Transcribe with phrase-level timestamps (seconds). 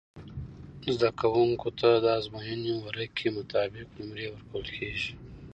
[0.95, 5.13] زده کوونکو ته د ازموينې ورقعی مطابق نمرې ورکول کیږی